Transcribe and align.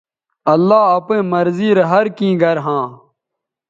اللہ 0.53 0.83
اپئیں 0.97 1.23
مرضی 1.31 1.69
رے 1.77 1.83
ہر 1.91 2.05
کیں 2.17 2.33
گر 2.41 2.57
ھاں 2.65 2.85